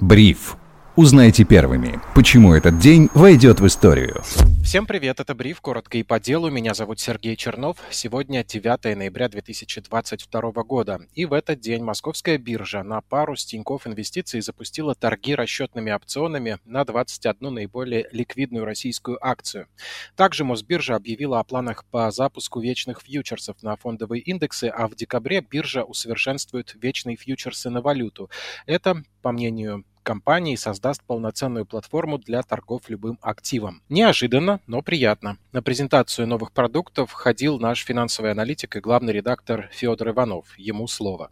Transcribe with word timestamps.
Бриф. 0.00 0.56
Узнайте 0.94 1.44
первыми, 1.44 2.00
почему 2.14 2.54
этот 2.54 2.80
день 2.80 3.08
войдет 3.14 3.60
в 3.60 3.66
историю. 3.68 4.22
Всем 4.64 4.84
привет, 4.84 5.20
это 5.20 5.34
Бриф, 5.34 5.60
коротко 5.60 5.96
и 5.96 6.02
по 6.02 6.18
делу. 6.18 6.50
Меня 6.50 6.74
зовут 6.74 6.98
Сергей 6.98 7.36
Чернов. 7.36 7.76
Сегодня 7.90 8.44
9 8.44 8.96
ноября 8.96 9.28
2022 9.28 10.40
года. 10.64 11.00
И 11.14 11.24
в 11.24 11.32
этот 11.32 11.60
день 11.60 11.84
Московская 11.84 12.36
биржа 12.36 12.82
на 12.82 13.00
пару 13.00 13.36
с 13.36 13.44
Тинькофф 13.44 13.86
Инвестиций 13.86 14.40
запустила 14.40 14.94
торги 14.96 15.36
расчетными 15.36 15.92
опционами 15.92 16.58
на 16.64 16.84
21 16.84 17.54
наиболее 17.54 18.08
ликвидную 18.10 18.64
российскую 18.64 19.24
акцию. 19.24 19.68
Также 20.16 20.44
Мосбиржа 20.44 20.96
объявила 20.96 21.38
о 21.38 21.44
планах 21.44 21.84
по 21.84 22.10
запуску 22.10 22.60
вечных 22.60 23.02
фьючерсов 23.02 23.62
на 23.62 23.76
фондовые 23.76 24.20
индексы, 24.20 24.64
а 24.64 24.88
в 24.88 24.96
декабре 24.96 25.40
биржа 25.40 25.84
усовершенствует 25.84 26.74
вечные 26.74 27.16
фьючерсы 27.16 27.70
на 27.70 27.80
валюту. 27.80 28.30
Это, 28.66 29.02
по 29.22 29.32
мнению 29.32 29.84
компании 30.08 30.56
создаст 30.56 31.02
полноценную 31.06 31.66
платформу 31.66 32.16
для 32.16 32.42
торгов 32.42 32.88
любым 32.88 33.18
активом. 33.20 33.82
Неожиданно, 33.90 34.58
но 34.66 34.80
приятно. 34.80 35.36
На 35.52 35.60
презентацию 35.60 36.26
новых 36.26 36.52
продуктов 36.52 37.12
ходил 37.12 37.58
наш 37.58 37.84
финансовый 37.84 38.30
аналитик 38.30 38.76
и 38.76 38.80
главный 38.80 39.12
редактор 39.12 39.68
Федор 39.70 40.08
Иванов. 40.08 40.46
Ему 40.56 40.88
слово. 40.88 41.30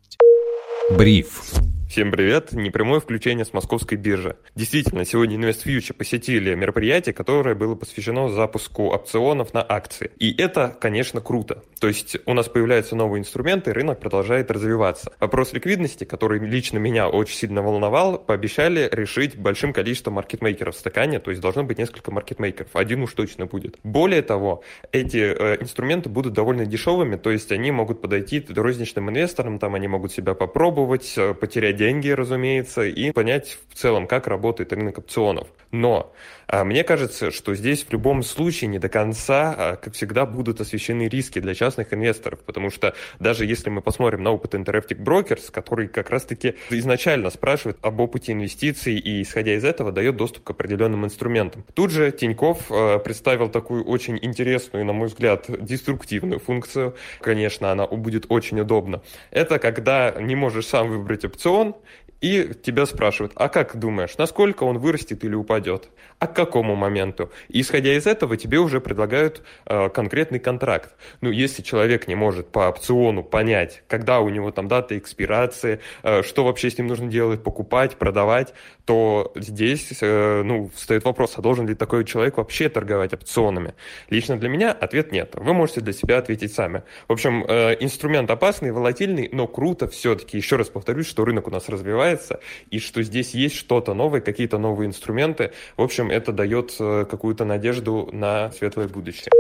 Бриф. 0.91 1.55
Всем 1.89 2.11
привет! 2.11 2.53
Непрямое 2.53 2.99
включение 2.99 3.45
с 3.45 3.53
московской 3.53 3.97
биржи. 3.97 4.37
Действительно, 4.57 5.05
сегодня 5.05 5.39
InvestFuture 5.39 5.95
посетили 5.95 6.53
мероприятие, 6.55 7.13
которое 7.15 7.55
было 7.55 7.77
посвящено 7.77 8.29
запуску 8.29 8.89
опционов 8.89 9.55
на 9.55 9.65
акции. 9.67 10.11
И 10.19 10.35
это, 10.37 10.77
конечно, 10.81 11.21
круто. 11.21 11.63
То 11.81 11.87
есть 11.87 12.17
у 12.27 12.35
нас 12.35 12.49
появляются 12.49 12.97
новые 12.97 13.21
инструменты, 13.21 13.73
рынок 13.73 14.01
продолжает 14.01 14.51
развиваться. 14.51 15.13
Вопрос 15.21 15.53
ликвидности, 15.53 16.03
который 16.03 16.41
лично 16.41 16.79
меня 16.79 17.09
очень 17.09 17.37
сильно 17.37 17.63
волновал, 17.63 18.19
пообещали 18.19 18.89
решить 18.91 19.39
большим 19.39 19.73
количеством 19.73 20.15
маркетмейкеров 20.15 20.75
в 20.75 20.79
стакане, 20.79 21.21
то 21.21 21.31
есть 21.31 21.41
должно 21.41 21.63
быть 21.63 21.79
несколько 21.79 22.11
маркетмейкеров, 22.11 22.75
один 22.75 23.03
уж 23.03 23.13
точно 23.13 23.47
будет. 23.47 23.79
Более 23.85 24.23
того, 24.23 24.65
эти 24.91 25.19
э, 25.19 25.59
инструменты 25.61 26.09
будут 26.09 26.33
довольно 26.33 26.67
дешевыми, 26.67 27.15
то 27.17 27.31
есть 27.31 27.53
они 27.53 27.71
могут 27.71 28.01
подойти 28.01 28.45
розничным 28.49 29.09
инвесторам, 29.11 29.61
там 29.61 29.77
они 29.77 29.87
могут 29.87 30.13
себя 30.13 30.35
попробовать, 30.35 31.15
э, 31.17 31.33
потерять 31.33 31.76
деньги, 31.77 32.09
разумеется, 32.09 32.83
и 32.83 33.13
понять 33.13 33.59
в 33.71 33.75
целом, 33.75 34.07
как 34.07 34.27
работает 34.27 34.73
рынок 34.73 34.99
опционов. 34.99 35.49
Но 35.71 36.13
мне 36.53 36.85
кажется, 36.85 37.31
что 37.31 37.55
здесь 37.55 37.85
в 37.85 37.93
любом 37.93 38.23
случае 38.23 38.69
не 38.69 38.79
до 38.79 38.89
конца, 38.89 39.55
а, 39.57 39.77
как 39.77 39.95
всегда, 39.95 40.27
будут 40.27 40.61
освещены 40.61 41.09
риски 41.09 41.41
для 41.41 41.55
частных 41.55 41.93
инвесторов, 41.93 42.41
потому 42.45 42.71
что 42.71 42.95
даже 43.19 43.45
если 43.45 43.69
мы 43.69 43.83
посмотрим 43.83 44.23
на 44.23 44.31
опыт 44.31 44.55
Interactive 44.55 45.03
Brokers, 45.03 45.51
который 45.51 45.89
как 45.89 46.11
раз-таки 46.11 46.55
изначально 46.71 47.31
спрашивает 47.31 47.79
об 47.83 48.01
опыте 48.01 48.33
инвестиций 48.33 48.97
и, 48.97 49.23
исходя 49.23 49.55
из 49.55 49.65
этого, 49.65 49.91
дает 49.91 50.17
доступ 50.17 50.45
к 50.45 50.51
определенным 50.51 51.05
инструментам. 51.05 51.65
Тут 51.75 51.91
же 51.91 52.13
Тиньков 52.13 52.71
а, 52.71 52.99
представил 52.99 53.49
такую 53.49 53.85
очень 53.85 54.19
интересную, 54.23 54.85
на 54.85 54.93
мой 54.93 55.09
взгляд, 55.09 55.47
деструктивную 55.49 56.39
функцию. 56.39 56.95
Конечно, 57.21 57.73
она 57.73 57.87
будет 57.87 58.27
очень 58.29 58.61
удобна. 58.61 59.03
Это 59.31 59.59
когда 59.59 60.15
не 60.21 60.37
можешь 60.37 60.67
сам 60.67 60.89
выбрать 60.89 61.25
опцион, 61.25 61.75
и 62.21 62.53
тебя 62.63 62.87
спрашивают, 62.87 63.33
а 63.37 63.49
как 63.49 63.77
думаешь, 63.77 64.17
насколько 64.17 64.65
он 64.65 64.79
вырастет 64.79 65.23
или 65.25 65.35
упадет? 65.35 65.91
А 66.19 66.27
к 66.27 66.35
какому 66.35 66.75
моменту? 66.75 67.31
И 67.49 67.61
исходя 67.61 67.93
из 67.93 68.07
этого 68.07 68.39
тебе 68.39 68.59
уже 68.59 68.81
предлагают 68.81 69.43
э, 69.67 69.91
конкретный 69.91 70.39
контракт. 70.39 70.95
Ну, 71.21 71.31
если 71.31 71.61
человек 71.61 72.09
не 72.09 72.15
может 72.15 72.49
по 72.49 72.69
опциону 72.71 73.23
понять, 73.23 73.83
когда 73.87 74.21
у 74.21 74.31
него 74.31 74.51
там 74.51 74.67
дата 74.67 74.97
экспирации, 74.97 75.81
э, 76.03 76.23
что 76.23 76.45
вообще 76.45 76.71
с 76.71 76.79
ним 76.79 76.87
нужно 76.87 77.09
делать, 77.09 77.43
покупать, 77.43 77.97
продавать, 77.97 78.55
то 78.87 79.33
здесь, 79.35 79.91
э, 80.01 80.43
ну, 80.43 80.71
встает 80.75 81.05
вопрос, 81.05 81.35
а 81.37 81.43
должен 81.43 81.67
ли 81.67 81.75
такой 81.75 82.05
человек 82.07 82.39
вообще 82.39 82.71
торговать 82.71 83.13
опционами? 83.13 83.75
Лично 84.09 84.39
для 84.39 84.49
меня 84.49 84.73
ответ 84.73 85.13
нет. 85.13 85.33
Вы 85.35 85.53
можете 85.53 85.83
для 85.83 85.93
себя 85.93 86.17
ответить 86.17 86.55
сами. 86.55 86.83
В 87.09 87.13
общем, 87.13 87.45
э, 87.47 87.77
инструмент 87.81 88.31
опасный, 88.31 88.73
волатильный, 88.73 89.29
но 89.33 89.47
круто 89.47 89.87
все-таки. 89.87 90.39
Еще 90.39 90.57
раз 90.57 90.71
повторюсь, 90.71 91.07
что 91.07 91.27
рынок 91.27 91.47
у 91.49 91.51
нас 91.51 91.69
развивается 91.69 92.06
развивается, 92.07 92.41
и 92.71 92.79
что 92.79 93.03
здесь 93.03 93.35
есть 93.35 93.57
что-то 93.57 93.95
новое, 93.95 94.21
какие-то 94.21 94.59
новые 94.59 94.89
инструменты. 94.89 95.53
В 95.77 95.83
общем, 95.83 96.11
это 96.11 96.33
дает 96.33 96.75
э, 96.79 97.07
какую-то 97.09 97.45
надежду 97.45 98.09
на 98.13 98.51
светлое 98.53 98.89
будущее. 98.89 99.31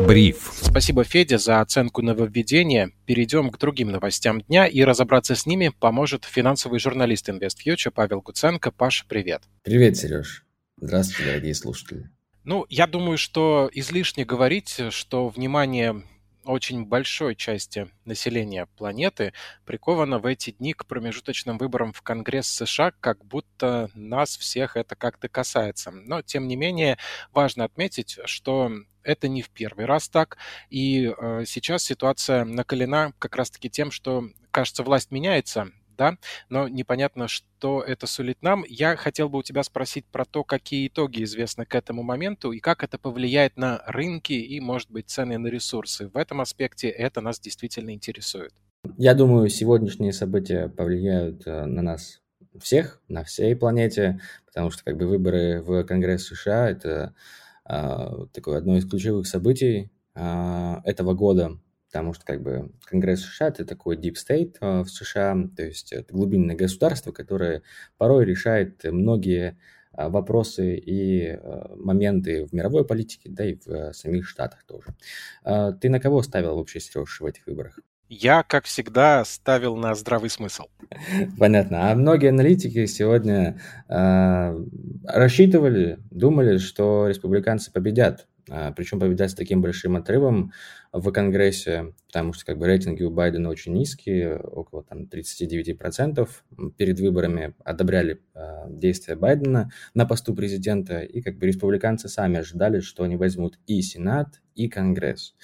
Бриф. 0.00 0.50
Спасибо, 0.60 1.04
Федя, 1.04 1.38
за 1.38 1.60
оценку 1.60 2.02
нововведения. 2.02 2.90
Перейдем 3.06 3.50
к 3.50 3.58
другим 3.58 3.92
новостям 3.92 4.40
дня, 4.40 4.66
и 4.66 4.82
разобраться 4.82 5.36
с 5.36 5.46
ними 5.46 5.72
поможет 5.78 6.24
финансовый 6.24 6.80
журналист 6.80 7.28
InvestFuture 7.28 7.92
Павел 7.94 8.20
Гуценко. 8.20 8.72
Паша, 8.72 9.04
привет. 9.08 9.42
Привет, 9.62 9.96
Сереж. 9.96 10.44
Здравствуйте, 10.78 11.30
дорогие 11.30 11.54
слушатели. 11.54 12.10
Ну, 12.42 12.66
я 12.68 12.86
думаю, 12.88 13.16
что 13.18 13.70
излишне 13.72 14.24
говорить, 14.24 14.80
что 14.90 15.28
внимание 15.28 16.02
очень 16.44 16.84
большой 16.84 17.34
части 17.34 17.88
населения 18.04 18.66
планеты 18.76 19.32
приковано 19.64 20.18
в 20.18 20.26
эти 20.26 20.50
дни 20.50 20.72
к 20.72 20.86
промежуточным 20.86 21.58
выборам 21.58 21.92
в 21.92 22.02
Конгресс 22.02 22.48
США, 22.48 22.92
как 23.00 23.24
будто 23.24 23.90
нас 23.94 24.36
всех 24.36 24.76
это 24.76 24.96
как-то 24.96 25.28
касается. 25.28 25.90
Но, 25.90 26.22
тем 26.22 26.48
не 26.48 26.56
менее, 26.56 26.98
важно 27.32 27.64
отметить, 27.64 28.18
что 28.26 28.70
это 29.02 29.28
не 29.28 29.42
в 29.42 29.50
первый 29.50 29.86
раз 29.86 30.08
так, 30.08 30.38
и 30.70 31.06
э, 31.06 31.44
сейчас 31.46 31.84
ситуация 31.84 32.44
накалена 32.44 33.12
как 33.18 33.36
раз-таки 33.36 33.68
тем, 33.68 33.90
что, 33.90 34.24
кажется, 34.50 34.82
власть 34.82 35.10
меняется, 35.10 35.70
да, 35.96 36.16
но 36.48 36.68
непонятно, 36.68 37.28
что 37.28 37.82
это 37.82 38.06
сулит 38.06 38.42
нам. 38.42 38.64
Я 38.68 38.96
хотел 38.96 39.28
бы 39.28 39.38
у 39.38 39.42
тебя 39.42 39.62
спросить 39.62 40.04
про 40.06 40.24
то, 40.24 40.44
какие 40.44 40.88
итоги 40.88 41.22
известны 41.24 41.64
к 41.64 41.74
этому 41.74 42.02
моменту 42.02 42.52
и 42.52 42.60
как 42.60 42.82
это 42.82 42.98
повлияет 42.98 43.56
на 43.56 43.82
рынки 43.86 44.32
и, 44.32 44.60
может 44.60 44.90
быть, 44.90 45.08
цены 45.08 45.38
на 45.38 45.48
ресурсы. 45.48 46.08
В 46.08 46.16
этом 46.16 46.40
аспекте 46.40 46.88
это 46.88 47.20
нас 47.20 47.40
действительно 47.40 47.90
интересует. 47.90 48.52
Я 48.98 49.14
думаю, 49.14 49.48
сегодняшние 49.48 50.12
события 50.12 50.68
повлияют 50.68 51.46
э, 51.46 51.64
на 51.64 51.82
нас 51.82 52.20
всех, 52.60 53.00
на 53.08 53.24
всей 53.24 53.56
планете, 53.56 54.20
потому 54.46 54.70
что 54.70 54.84
как 54.84 54.96
бы 54.96 55.06
выборы 55.06 55.62
в 55.62 55.82
Конгресс 55.84 56.26
США 56.26 56.70
это 56.70 57.14
э, 57.68 58.26
такое 58.32 58.58
одно 58.58 58.76
из 58.76 58.88
ключевых 58.88 59.26
событий 59.26 59.90
э, 60.14 60.76
этого 60.84 61.14
года 61.14 61.58
потому 61.94 62.12
что 62.12 62.24
как 62.24 62.42
бы 62.42 62.72
Конгресс 62.86 63.20
США 63.20 63.48
это 63.48 63.64
такой 63.64 63.96
deep 63.96 64.14
state 64.14 64.56
а, 64.60 64.82
в 64.82 64.90
США, 64.90 65.36
то 65.56 65.62
есть 65.62 65.92
это 65.92 66.12
глубинное 66.12 66.56
государство, 66.56 67.12
которое 67.12 67.62
порой 67.98 68.24
решает 68.24 68.82
многие 68.82 69.56
а, 69.92 70.08
вопросы 70.08 70.74
и 70.74 71.28
а, 71.28 71.72
моменты 71.76 72.46
в 72.46 72.52
мировой 72.52 72.84
политике, 72.84 73.28
да 73.30 73.44
и 73.48 73.54
в 73.64 73.92
самих 73.92 74.26
Штатах 74.26 74.64
тоже. 74.64 74.86
Ты 75.80 75.88
на 75.88 76.00
кого 76.00 76.20
ставил 76.22 76.56
вообще, 76.56 76.80
Сереж, 76.80 77.20
в 77.20 77.26
этих 77.26 77.46
выборах? 77.46 77.78
Я, 78.08 78.42
как 78.42 78.64
всегда, 78.64 79.24
ставил 79.24 79.76
на 79.76 79.94
здравый 79.94 80.30
смысл. 80.30 80.64
Понятно. 81.38 81.92
А 81.92 81.94
многие 81.94 82.30
аналитики 82.30 82.86
сегодня 82.86 83.60
э, 83.88 84.64
рассчитывали, 85.04 86.00
думали, 86.10 86.58
что 86.58 87.06
республиканцы 87.06 87.72
победят 87.72 88.26
причем 88.46 89.00
победят 89.00 89.30
с 89.30 89.34
таким 89.34 89.62
большим 89.62 89.96
отрывом 89.96 90.52
в 90.92 91.10
Конгрессе, 91.10 91.94
потому 92.06 92.32
что 92.32 92.44
как 92.44 92.58
бы 92.58 92.66
рейтинги 92.66 93.02
у 93.02 93.10
Байдена 93.10 93.48
очень 93.48 93.72
низкие, 93.72 94.36
около 94.36 94.84
там 94.84 95.04
39% 95.04 96.28
перед 96.76 97.00
выборами 97.00 97.54
одобряли 97.64 98.20
э, 98.34 98.66
действия 98.68 99.16
Байдена 99.16 99.70
на 99.94 100.06
посту 100.06 100.34
президента, 100.34 101.00
и 101.00 101.20
как 101.20 101.38
бы 101.38 101.46
республиканцы 101.46 102.08
сами 102.08 102.38
ожидали, 102.38 102.80
что 102.80 103.02
они 103.02 103.16
возьмут 103.16 103.58
и 103.66 103.82
Сенат, 103.82 104.40
и 104.54 104.68
Конгресс. 104.68 105.34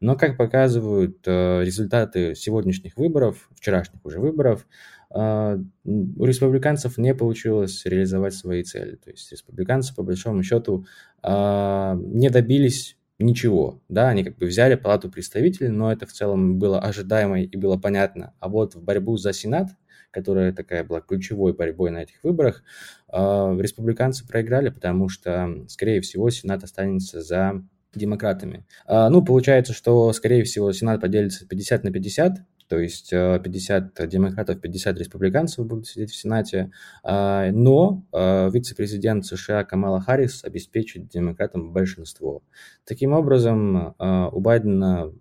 Но, 0.00 0.14
как 0.16 0.36
показывают 0.36 1.26
э, 1.26 1.64
результаты 1.64 2.34
сегодняшних 2.34 2.96
выборов, 2.96 3.48
вчерашних 3.56 4.04
уже 4.04 4.20
выборов, 4.20 4.66
а, 4.66 4.97
у 5.10 6.24
республиканцев 6.24 6.98
не 6.98 7.14
получилось 7.14 7.84
реализовать 7.86 8.34
свои 8.34 8.62
цели. 8.62 8.96
То 8.96 9.10
есть 9.10 9.32
республиканцы, 9.32 9.94
по 9.94 10.02
большому 10.02 10.42
счету, 10.42 10.86
а, 11.22 11.94
не 11.96 12.28
добились 12.28 12.96
ничего. 13.18 13.82
Да, 13.88 14.08
они 14.10 14.22
как 14.22 14.36
бы 14.36 14.46
взяли 14.46 14.74
палату 14.74 15.10
представителей, 15.10 15.68
но 15.68 15.90
это 15.90 16.06
в 16.06 16.12
целом 16.12 16.58
было 16.58 16.78
ожидаемо 16.78 17.40
и 17.40 17.56
было 17.56 17.76
понятно. 17.78 18.34
А 18.38 18.48
вот 18.48 18.74
в 18.74 18.82
борьбу 18.82 19.16
за 19.16 19.32
Сенат, 19.32 19.70
которая 20.10 20.52
такая 20.52 20.84
была 20.84 21.00
ключевой 21.00 21.54
борьбой 21.54 21.90
на 21.90 22.02
этих 22.02 22.22
выборах, 22.22 22.62
а, 23.08 23.56
республиканцы 23.58 24.26
проиграли, 24.26 24.68
потому 24.68 25.08
что, 25.08 25.64
скорее 25.68 26.02
всего, 26.02 26.28
Сенат 26.28 26.64
останется 26.64 27.22
за 27.22 27.62
демократами. 27.94 28.66
Ну, 28.86 29.24
получается, 29.24 29.72
что, 29.72 30.12
скорее 30.12 30.44
всего, 30.44 30.70
Сенат 30.72 31.00
поделится 31.00 31.48
50 31.48 31.84
на 31.84 31.90
50, 31.90 32.44
то 32.68 32.78
есть 32.78 33.10
50 33.10 34.08
демократов, 34.08 34.60
50 34.60 34.98
республиканцев 34.98 35.66
будут 35.66 35.86
сидеть 35.86 36.10
в 36.10 36.16
Сенате, 36.16 36.70
но 37.02 38.04
вице-президент 38.12 39.24
США 39.26 39.64
Камала 39.64 40.00
Харрис 40.00 40.44
обеспечит 40.44 41.08
демократам 41.08 41.72
большинство. 41.72 42.42
Таким 42.84 43.12
образом, 43.12 43.94
у 43.98 44.40
Байдена 44.40 45.12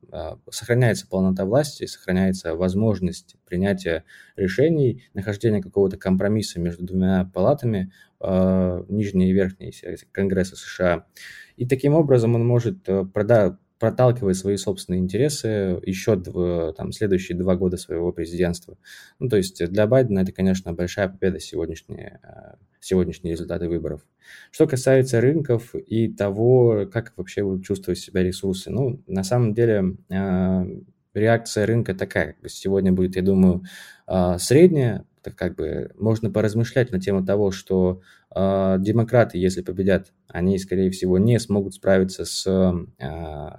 сохраняется 0.49 1.07
полнота 1.07 1.45
власти, 1.45 1.85
сохраняется 1.85 2.55
возможность 2.55 3.35
принятия 3.45 4.03
решений, 4.35 5.03
нахождения 5.13 5.61
какого-то 5.61 5.97
компромисса 5.97 6.59
между 6.59 6.83
двумя 6.83 7.29
палатами, 7.33 7.91
нижней 8.19 9.29
и 9.29 9.33
верхней 9.33 9.73
Конгресса 10.11 10.55
США. 10.55 11.05
И 11.55 11.65
таким 11.65 11.93
образом 11.93 12.35
он 12.35 12.45
может 12.45 12.83
продать 13.13 13.53
проталкивает 13.79 14.35
свои 14.35 14.57
собственные 14.57 15.01
интересы 15.01 15.79
еще 15.85 16.15
там, 16.73 16.91
следующие 16.91 17.37
два 17.37 17.55
года 17.55 17.77
своего 17.77 18.11
президентства. 18.11 18.77
Ну, 19.19 19.29
то 19.29 19.37
есть 19.37 19.63
для 19.69 19.87
Байдена 19.87 20.19
это, 20.19 20.31
конечно, 20.31 20.73
большая 20.73 21.09
победа 21.09 21.39
сегодняшние, 21.39 22.19
э, 22.23 22.55
сегодняшние 22.79 23.33
результаты 23.33 23.67
выборов. 23.67 24.01
Что 24.51 24.67
касается 24.67 25.21
рынков 25.21 25.75
и 25.75 26.11
того, 26.11 26.87
как 26.91 27.13
вообще 27.17 27.43
будут 27.43 27.65
чувствовать 27.65 27.99
себя 27.99 28.23
ресурсы, 28.23 28.69
ну, 28.71 29.01
на 29.07 29.23
самом 29.23 29.53
деле 29.53 29.97
э, 30.09 30.65
реакция 31.13 31.65
рынка 31.65 31.93
такая, 31.93 32.35
сегодня 32.47 32.91
будет, 32.91 33.15
я 33.15 33.21
думаю, 33.21 33.63
э, 34.07 34.37
средняя, 34.39 35.05
так 35.21 35.35
как 35.35 35.55
бы 35.55 35.91
можно 35.97 36.31
поразмышлять 36.31 36.91
на 36.91 36.99
тему 36.99 37.25
того, 37.25 37.51
что 37.51 38.01
демократы, 38.35 39.37
если 39.37 39.61
победят, 39.61 40.13
они, 40.27 40.57
скорее 40.59 40.91
всего, 40.91 41.17
не 41.17 41.39
смогут 41.39 41.73
справиться 41.73 42.25
с 42.25 42.45
э, 42.45 43.05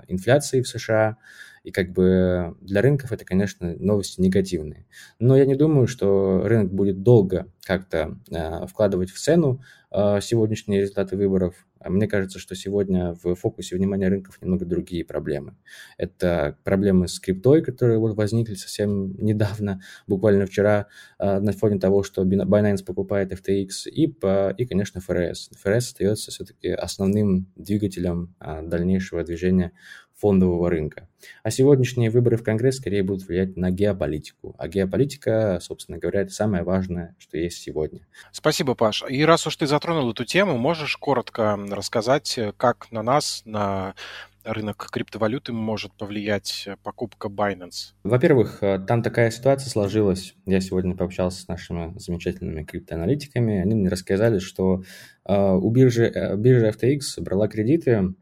инфляцией 0.09 0.63
в 0.63 0.69
США, 0.69 1.17
и 1.65 1.71
как 1.71 1.93
бы 1.93 2.57
для 2.61 2.81
рынков 2.83 3.13
это, 3.13 3.25
конечно, 3.25 3.75
новости 3.79 4.21
негативные. 4.21 4.87
Но 5.19 5.37
я 5.37 5.45
не 5.45 5.55
думаю, 5.55 5.87
что 5.87 6.43
рынок 6.45 6.73
будет 6.73 7.03
долго 7.03 7.47
как-то 7.65 8.19
э, 8.31 8.67
вкладывать 8.67 9.11
в 9.11 9.19
цену 9.19 9.63
сегодняшние 9.93 10.83
результаты 10.83 11.17
выборов. 11.17 11.55
Мне 11.85 12.09
кажется, 12.09 12.39
что 12.39 12.55
сегодня 12.55 13.15
в 13.23 13.35
фокусе 13.35 13.77
внимания 13.77 14.09
рынков 14.09 14.41
немного 14.43 14.65
другие 14.65 15.05
проблемы. 15.05 15.57
Это 15.97 16.59
проблемы 16.65 17.09
с 17.09 17.21
криптой, 17.21 17.63
которые 17.63 17.99
вот 17.99 18.17
возникли 18.17 18.55
совсем 18.55 19.15
недавно, 19.17 19.81
буквально 20.07 20.47
вчера, 20.47 20.87
э, 21.19 21.39
на 21.39 21.53
фоне 21.53 21.79
того, 21.79 22.03
что 22.03 22.25
Binance 22.25 22.85
покупает 22.85 23.33
FTX, 23.33 23.89
и, 23.91 24.09
по, 24.09 24.51
и 24.51 24.67
конечно, 24.67 24.99
FRS. 24.99 25.51
FRS 25.65 25.77
остается 25.77 26.31
все-таки 26.31 26.69
основным 26.69 27.47
двигателем 27.57 28.35
э, 28.41 28.63
дальнейшего 28.63 29.23
движения 29.23 29.73
фондового 30.19 30.69
рынка. 30.69 31.09
А 31.43 31.51
сегодняшние 31.51 32.11
выборы 32.11 32.37
в 32.37 32.43
Конгресс 32.43 32.77
скорее 32.77 33.03
будут 33.03 33.27
влиять 33.27 33.57
на 33.57 33.71
геополитику. 33.71 34.55
А 34.59 34.69
геополитика, 34.69 35.59
собственно 35.61 35.99
говоря, 35.99 36.23
это 36.23 36.33
самое 36.33 36.65
важное, 36.65 37.17
что 37.19 37.39
есть 37.39 37.59
сегодня. 37.59 38.07
Спасибо, 38.33 38.75
Паш. 38.75 39.05
И 39.09 39.25
раз 39.25 39.47
уж 39.47 39.57
ты 39.57 39.67
затронул 39.79 40.11
эту 40.11 40.25
тему, 40.25 40.59
можешь 40.59 40.97
коротко 40.97 41.57
рассказать, 41.71 42.37
как 42.57 42.89
на 42.91 43.05
нас, 43.05 43.43
на 43.45 43.95
рынок 44.43 44.89
криптовалюты 44.91 45.53
может 45.53 45.93
повлиять 45.93 46.69
покупка 46.83 47.29
Binance? 47.29 47.93
Во-первых, 48.03 48.59
э, 48.61 48.81
там 48.81 49.05
такая 49.05 49.31
ситуация 49.31 49.71
сложилась. 49.71 50.35
Я 50.47 50.61
сегодня 50.61 50.97
пообщался 50.97 51.43
с 51.43 51.49
нашими 51.49 51.97
замечательными 51.97 52.65
криптоаналитиками. 52.65 53.61
Они 53.61 53.77
мне 53.77 53.89
рассказали, 53.89 54.41
что 54.41 54.83
э, 55.25 55.53
у 55.53 55.71
биржи, 55.71 56.07
э, 56.07 56.37
биржа 56.37 56.71
FTX 56.71 57.23
брала 57.23 57.47
кредиты 57.47 58.15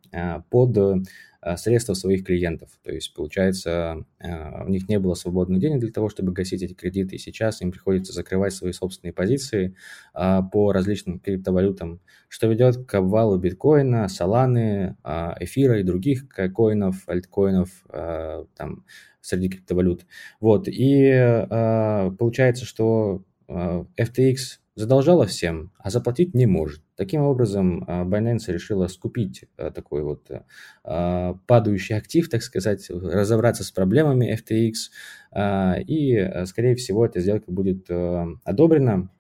под 0.51 0.77
Э, 0.77 1.36
средства 1.57 1.95
своих 1.95 2.25
клиентов. 2.25 2.71
То 2.83 2.93
есть, 2.93 3.15
получается, 3.15 4.05
э, 4.19 4.65
у 4.65 4.69
них 4.69 4.89
не 4.89 4.99
было 4.99 5.15
свободных 5.15 5.61
денег 5.61 5.81
для 5.81 5.93
того, 5.93 6.09
чтобы 6.09 6.33
гасить 6.33 6.63
эти 6.63 6.75
кредиты, 6.75 7.15
и 7.15 7.19
сейчас 7.19 7.63
им 7.63 7.71
приходится 7.71 8.13
закрывать 8.13 8.53
свои 8.53 8.73
собственные 8.73 9.13
позиции 9.13 9.77
э, 10.15 10.41
по 10.53 10.73
различным 10.73 11.21
криптовалютам, 11.21 12.01
что 12.29 12.49
ведет 12.49 12.85
к 12.87 12.95
обвалу 12.95 13.39
биткоина, 13.39 14.09
соланы, 14.09 14.97
эфира 15.39 15.79
и 15.79 15.85
других 15.85 16.29
коинов, 16.29 17.09
альткоинов, 17.09 17.69
там, 17.89 18.85
среди 19.21 19.49
криптовалют. 19.49 20.07
Вот, 20.41 20.67
и 20.67 21.47
получается, 21.49 22.65
что 22.65 23.23
FTX 23.49 24.37
задолжала 24.75 25.27
всем, 25.27 25.73
а 25.79 25.91
заплатить 25.91 26.35
не 26.35 26.47
может. 26.47 26.83
Таким 26.97 27.23
образом, 27.23 27.85
а, 27.87 28.05
Binance 28.05 28.51
решила 28.51 28.87
скупить 28.89 29.45
а, 29.59 29.71
такой 29.71 30.03
вот 30.03 30.31
а, 30.83 31.35
падающий 31.47 31.97
актив, 31.97 32.29
так 32.29 32.43
сказать, 32.43 32.89
разобраться 32.91 33.65
с 33.65 33.71
проблемами 33.71 34.35
FTX, 34.35 34.91
и, 35.87 36.33
скорее 36.47 36.77
всего, 36.77 37.05
эта 37.05 37.21
сделка 37.21 37.51
будет 37.53 37.91
одобрена. 38.45 38.95
а, 38.95 39.16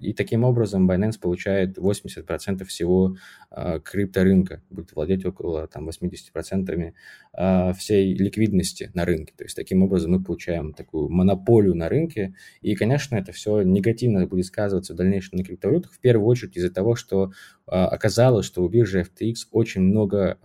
и 0.00 0.14
таким 0.14 0.44
образом 0.44 0.90
Binance 0.90 1.18
получает 1.20 1.76
80% 1.76 2.64
всего 2.64 3.16
а, 3.50 3.78
крипторынка, 3.78 4.62
будет 4.70 4.94
владеть 4.94 5.26
около 5.26 5.66
там, 5.66 5.88
80% 5.88 6.92
а, 7.32 7.72
всей 7.74 8.14
ликвидности 8.14 8.90
на 8.94 9.04
рынке. 9.04 9.34
То 9.36 9.44
есть 9.44 9.56
таким 9.56 9.82
образом 9.82 10.12
мы 10.12 10.22
получаем 10.22 10.72
такую 10.72 11.10
монополию 11.10 11.74
на 11.74 11.88
рынке. 11.88 12.34
И, 12.62 12.74
конечно, 12.74 13.16
это 13.16 13.32
все 13.32 13.60
негативно 13.62 14.26
будет 14.26 14.46
сказываться 14.46 14.94
в 14.94 14.96
дальнейшем 14.96 15.38
на 15.38 15.44
криптовалютах, 15.44 15.92
в 15.92 16.00
первую 16.00 16.26
очередь 16.26 16.56
из-за 16.56 16.70
того, 16.70 16.94
что 16.94 17.32
оказалось, 17.66 18.46
что 18.46 18.64
у 18.64 18.68
биржи 18.68 19.02
FTX 19.02 19.34
очень 19.50 19.82
много 19.82 20.38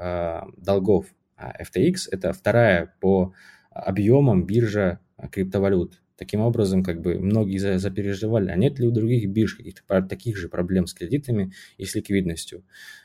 долгов. 0.57 1.07
FTX– 1.37 1.95
это 2.11 2.33
вторая 2.33 2.93
по 2.99 3.33
объемам 3.71 4.45
биржа 4.45 4.99
криптовалют. 5.31 6.01
Таким 6.17 6.39
образом, 6.41 6.83
как 6.83 7.01
бы 7.01 7.19
многие 7.19 7.77
запереживали, 7.77 8.49
а 8.49 8.55
нет 8.55 8.79
ли 8.79 8.87
у 8.87 8.91
других 8.91 9.29
бирж 9.29 9.55
каких-то 9.55 10.01
таких 10.03 10.37
же 10.37 10.47
проблем 10.47 10.87
с 10.87 10.93
кредитами 10.93 11.51
и 11.77 11.85
с 11.85 11.93
ликвидностью. 11.93 12.63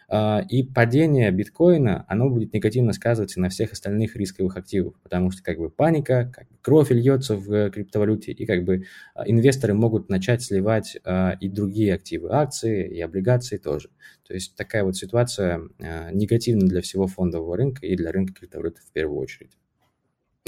А, 0.08 0.44
и 0.48 0.62
падение 0.62 1.30
биткоина, 1.30 2.04
оно 2.08 2.28
будет 2.30 2.52
негативно 2.52 2.92
сказываться 2.92 3.40
на 3.40 3.48
всех 3.48 3.72
остальных 3.72 4.16
рисковых 4.16 4.56
активах, 4.56 4.94
потому 5.02 5.30
что 5.30 5.42
как 5.42 5.58
бы 5.58 5.70
паника, 5.70 6.32
как 6.34 6.48
бы 6.48 6.56
кровь 6.62 6.90
льется 6.90 7.36
в 7.36 7.70
криптовалюте, 7.70 8.32
и 8.32 8.46
как 8.46 8.64
бы 8.64 8.84
а, 9.14 9.28
инвесторы 9.28 9.74
могут 9.74 10.08
начать 10.08 10.42
сливать 10.42 10.96
а, 11.04 11.36
и 11.40 11.48
другие 11.48 11.94
активы, 11.94 12.30
акции 12.32 12.88
и 12.88 13.00
облигации 13.00 13.56
тоже. 13.56 13.90
То 14.26 14.34
есть 14.34 14.54
такая 14.56 14.84
вот 14.84 14.96
ситуация 14.96 15.60
негативна 16.12 16.68
для 16.68 16.80
всего 16.82 17.08
фондового 17.08 17.56
рынка 17.56 17.86
и 17.86 17.96
для 17.96 18.12
рынка 18.12 18.34
криптовалюты 18.34 18.80
в 18.82 18.92
первую 18.92 19.18
очередь. 19.18 19.50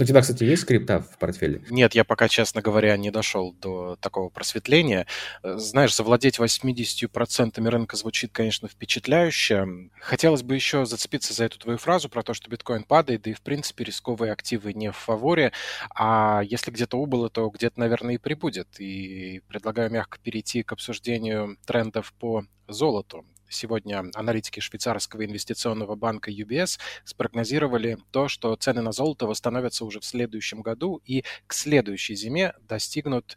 У 0.00 0.04
тебя, 0.04 0.22
кстати, 0.22 0.44
есть 0.44 0.62
скрипта 0.62 1.00
в 1.00 1.18
портфеле? 1.18 1.62
Нет, 1.68 1.94
я 1.94 2.04
пока, 2.04 2.26
честно 2.26 2.62
говоря, 2.62 2.96
не 2.96 3.10
дошел 3.10 3.52
до 3.52 3.96
такого 3.96 4.30
просветления. 4.30 5.06
Знаешь, 5.42 5.94
завладеть 5.94 6.38
80% 6.38 7.68
рынка 7.68 7.96
звучит, 7.98 8.32
конечно, 8.32 8.68
впечатляюще. 8.68 9.90
Хотелось 10.00 10.42
бы 10.42 10.54
еще 10.54 10.86
зацепиться 10.86 11.34
за 11.34 11.44
эту 11.44 11.58
твою 11.58 11.76
фразу 11.76 12.08
про 12.08 12.22
то, 12.22 12.32
что 12.32 12.48
биткоин 12.48 12.84
падает, 12.84 13.22
да 13.22 13.32
и, 13.32 13.34
в 13.34 13.42
принципе, 13.42 13.84
рисковые 13.84 14.32
активы 14.32 14.72
не 14.72 14.90
в 14.90 14.96
фаворе. 14.96 15.52
А 15.94 16.40
если 16.42 16.70
где-то 16.70 16.96
убыло, 16.96 17.28
то 17.28 17.50
где-то, 17.50 17.78
наверное, 17.78 18.14
и 18.14 18.18
прибудет. 18.18 18.68
И 18.80 19.42
предлагаю 19.46 19.90
мягко 19.90 20.18
перейти 20.18 20.62
к 20.62 20.72
обсуждению 20.72 21.58
трендов 21.66 22.14
по 22.14 22.46
золоту. 22.66 23.26
Сегодня 23.52 24.04
аналитики 24.14 24.60
швейцарского 24.60 25.24
инвестиционного 25.24 25.94
банка 25.94 26.30
UBS 26.30 26.78
спрогнозировали 27.04 27.98
то, 28.10 28.28
что 28.28 28.56
цены 28.56 28.82
на 28.82 28.92
золото 28.92 29.26
восстановятся 29.26 29.84
уже 29.84 30.00
в 30.00 30.04
следующем 30.04 30.62
году 30.62 31.02
и 31.04 31.24
к 31.46 31.52
следующей 31.52 32.14
зиме 32.14 32.54
достигнут 32.66 33.36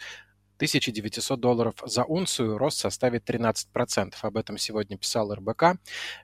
1900 0.56 1.40
долларов 1.40 1.76
за 1.86 2.06
унцию, 2.06 2.58
рост 2.58 2.78
составит 2.78 3.30
13%. 3.30 4.14
Об 4.22 4.38
этом 4.38 4.58
сегодня 4.58 4.98
писал 4.98 5.34
РБК. 5.34 5.64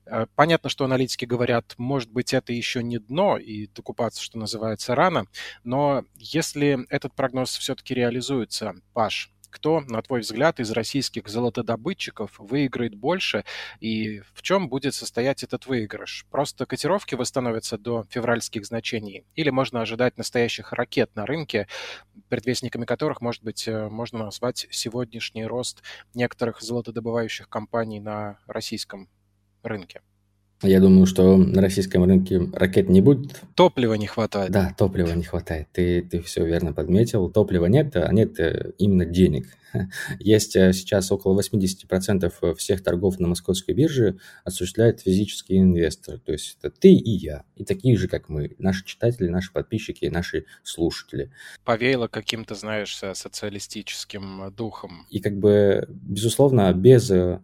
Э, 0.05 0.25
понятно, 0.35 0.69
что 0.69 0.85
аналитики 0.85 1.25
говорят, 1.25 1.73
может 1.77 2.09
быть, 2.09 2.33
это 2.33 2.53
еще 2.53 2.81
не 2.81 2.97
дно, 2.97 3.37
и 3.37 3.67
докупаться, 3.67 4.21
что 4.23 4.37
называется, 4.37 4.95
рано, 4.95 5.25
но 5.63 6.05
если 6.15 6.85
этот 6.89 7.13
прогноз 7.13 7.57
все-таки 7.57 7.93
реализуется, 7.93 8.75
Паш, 8.93 9.30
кто, 9.51 9.81
на 9.81 10.01
твой 10.01 10.21
взгляд, 10.21 10.59
из 10.59 10.71
российских 10.71 11.27
золотодобытчиков 11.27 12.39
выиграет 12.39 12.95
больше 12.95 13.45
и 13.79 14.21
в 14.33 14.41
чем 14.41 14.69
будет 14.69 14.95
состоять 14.95 15.43
этот 15.43 15.67
выигрыш? 15.67 16.25
Просто 16.31 16.65
котировки 16.65 17.15
восстановятся 17.15 17.77
до 17.77 18.05
февральских 18.09 18.65
значений 18.65 19.25
или 19.35 19.49
можно 19.49 19.81
ожидать 19.81 20.17
настоящих 20.17 20.73
ракет 20.73 21.15
на 21.15 21.25
рынке, 21.25 21.67
предвестниками 22.29 22.85
которых, 22.85 23.21
может 23.21 23.43
быть, 23.43 23.67
э, 23.67 23.89
можно 23.89 24.25
назвать 24.25 24.67
сегодняшний 24.71 25.45
рост 25.45 25.83
некоторых 26.13 26.61
золотодобывающих 26.61 27.49
компаний 27.49 27.99
на 27.99 28.39
российском 28.47 29.09
рынке? 29.63 30.01
Я 30.63 30.79
думаю, 30.79 31.07
что 31.07 31.37
на 31.37 31.61
российском 31.61 32.03
рынке 32.03 32.49
ракет 32.53 32.87
не 32.87 33.01
будет. 33.01 33.41
Топлива 33.55 33.95
не 33.95 34.05
хватает. 34.05 34.51
Да, 34.51 34.75
топлива 34.77 35.13
не 35.13 35.23
хватает. 35.23 35.67
Ты, 35.71 36.01
ты 36.03 36.21
все 36.21 36.45
верно 36.45 36.71
подметил. 36.71 37.29
Топлива 37.29 37.65
нет, 37.65 37.95
а 37.95 38.11
нет 38.13 38.39
э, 38.39 38.71
именно 38.77 39.05
денег. 39.05 39.47
Есть 40.19 40.55
э, 40.55 40.73
сейчас 40.73 41.11
около 41.11 41.39
80% 41.39 42.33
э, 42.41 42.53
всех 42.55 42.83
торгов 42.83 43.19
на 43.19 43.27
московской 43.27 43.73
бирже 43.73 44.17
осуществляют 44.43 45.01
физические 45.01 45.61
инвесторы. 45.61 46.19
То 46.19 46.31
есть 46.31 46.57
это 46.61 46.69
ты 46.71 46.93
и 46.93 47.11
я, 47.11 47.43
и 47.55 47.63
такие 47.63 47.97
же, 47.97 48.07
как 48.07 48.29
мы, 48.29 48.55
наши 48.57 48.85
читатели, 48.85 49.27
наши 49.27 49.51
подписчики, 49.51 50.05
наши 50.05 50.45
слушатели. 50.63 51.31
Повеяло 51.63 52.07
каким-то, 52.07 52.55
знаешь, 52.55 52.99
социалистическим 53.13 54.53
духом. 54.55 55.05
И 55.09 55.19
как 55.19 55.37
бы, 55.37 55.87
безусловно, 55.89 56.71
без 56.73 57.09
э, 57.11 57.39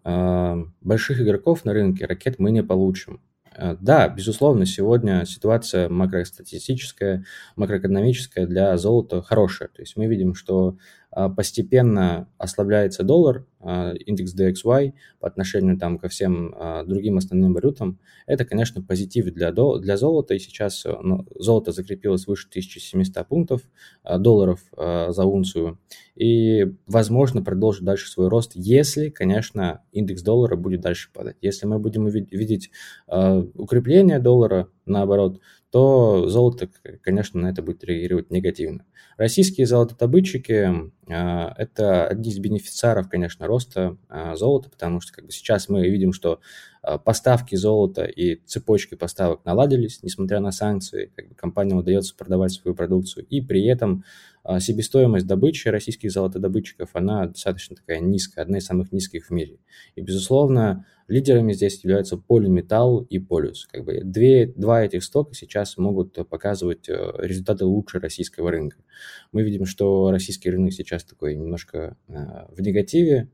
больших 0.82 1.22
игроков 1.22 1.66
на 1.66 1.74
рынке 1.74 2.06
ракет 2.06 2.40
мы 2.40 2.52
не 2.52 2.64
получим. 2.64 3.22
Э, 3.58 3.76
да, 3.80 4.08
безусловно, 4.08 4.66
сегодня 4.66 5.26
ситуация 5.26 5.90
макростатистическая, 5.90 7.26
макроэкономическая 7.56 8.46
для 8.46 8.78
золота 8.78 9.22
хорошая. 9.22 9.70
То 9.70 9.82
есть 9.82 9.98
мы 9.98 10.06
видим, 10.06 10.36
что 10.36 10.78
постепенно 11.36 12.28
ослабляется 12.38 13.04
доллар, 13.04 13.46
индекс 13.60 14.36
DXY 14.36 14.94
по 15.20 15.28
отношению 15.28 15.78
там, 15.78 15.98
ко 15.98 16.10
всем 16.10 16.54
а, 16.56 16.84
другим 16.84 17.18
основным 17.18 17.54
валютам. 17.54 18.00
Это, 18.28 18.46
конечно, 18.46 18.84
позитив 18.84 19.34
для, 19.34 19.52
для 19.52 19.98
золота. 19.98 20.36
И 20.36 20.40
сейчас 20.40 20.86
ну, 20.86 21.26
золото 21.36 21.72
закрепилось 21.72 22.28
выше 22.28 22.48
1700 22.50 23.28
пунктов 23.28 23.62
долларов 24.04 24.62
за 24.76 25.26
унцию. 25.26 25.80
И, 26.16 26.74
возможно, 26.86 27.44
продолжит 27.44 27.84
дальше 27.84 28.10
свой 28.10 28.28
рост, 28.28 28.52
если, 28.56 29.10
конечно, 29.10 29.82
индекс 29.92 30.22
доллара 30.22 30.56
будет 30.56 30.82
дальше 30.82 31.10
падать. 31.14 31.38
Если 31.42 31.66
мы 31.66 31.80
будем 31.80 32.08
видеть 32.08 32.70
укрепление 33.08 34.20
доллара, 34.20 34.70
наоборот, 34.86 35.40
то 35.72 36.28
золото, 36.30 36.70
конечно, 37.02 37.40
на 37.40 37.48
это 37.48 37.62
будет 37.62 37.84
реагировать 37.84 38.32
негативно. 38.32 38.86
Российские 39.18 39.68
золотодобытчики 39.68 40.92
а,– 41.10 41.54
это 41.58 42.08
одни 42.08 42.30
из 42.30 42.40
бенефициаров, 42.40 43.10
конечно, 43.10 43.48
роста 43.48 43.57
а, 44.10 44.36
золота, 44.36 44.70
потому 44.70 45.02
что 45.02 45.14
как 45.14 45.26
бы, 45.26 45.32
сейчас 45.32 45.70
мы 45.70 45.88
видим, 45.88 46.14
что 46.14 46.40
поставки 47.04 47.56
золота 47.56 48.06
и 48.06 48.36
цепочки 48.46 48.96
поставок 48.96 49.44
наладились, 49.46 50.04
несмотря 50.04 50.40
на 50.40 50.52
санкции, 50.52 51.12
как 51.16 51.30
бы 51.30 51.36
компаниям 51.36 51.80
удается 51.80 52.16
продавать 52.16 52.52
свою 52.52 52.76
продукцию, 52.76 53.26
и 53.26 53.42
при 53.42 53.66
этом 53.66 54.04
себестоимость 54.60 55.28
добычи 55.28 55.68
российских 55.68 56.12
золотодобытчиков, 56.12 56.90
она 56.94 57.28
достаточно 57.28 57.76
такая 57.76 58.00
низкая, 58.00 58.46
одна 58.46 58.60
из 58.60 58.66
самых 58.66 58.92
низких 58.92 59.28
в 59.28 59.32
мире. 59.32 59.60
И, 59.96 60.02
безусловно, 60.02 60.86
Лидерами 61.08 61.54
здесь 61.54 61.82
являются 61.84 62.18
полиметалл 62.18 63.00
и 63.00 63.18
полюс. 63.18 63.66
Как 63.72 63.86
бы 63.86 64.02
две, 64.04 64.46
два 64.46 64.84
этих 64.84 65.04
стока 65.04 65.34
сейчас 65.34 65.78
могут 65.78 66.14
показывать 66.28 66.90
э, 66.90 67.14
результаты 67.20 67.64
лучше 67.64 68.00
российского 68.00 68.52
рынка. 68.52 68.78
Мы 69.32 69.44
видим, 69.44 69.66
что 69.66 70.12
российский 70.12 70.50
рынок 70.50 70.74
сейчас 70.74 71.06
такой 71.06 71.36
немножко 71.36 71.96
э, 72.10 72.14
в 72.50 72.60
негативе, 72.60 73.16
э, 73.20 73.28